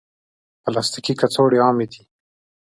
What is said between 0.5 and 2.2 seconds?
پلاستيکي کڅوړې عامې دي.